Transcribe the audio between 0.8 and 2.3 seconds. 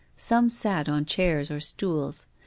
on chairs or stools.